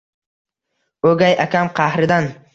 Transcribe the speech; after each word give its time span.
O’gay 1.11 1.37
akam 1.47 1.71
qahridan 1.83 2.35